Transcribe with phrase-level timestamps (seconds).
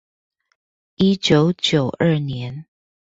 [0.95, 2.65] 一九九二年